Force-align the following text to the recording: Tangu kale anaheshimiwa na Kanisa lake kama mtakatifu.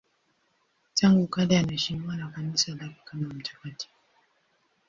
Tangu 0.93 1.27
kale 1.27 1.59
anaheshimiwa 1.59 2.15
na 2.17 2.27
Kanisa 2.27 2.71
lake 2.71 3.01
kama 3.05 3.27
mtakatifu. 3.27 3.95